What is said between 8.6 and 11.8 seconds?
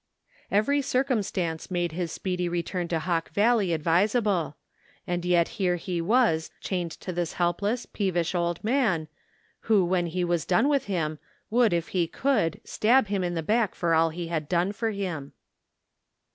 man, who when he was done with him, would,